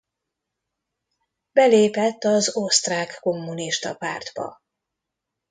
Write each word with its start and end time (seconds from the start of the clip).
Belépett 1.51 2.23
az 2.23 2.55
osztrák 2.55 3.17
kommunista 3.21 3.95
pártba. 3.95 4.61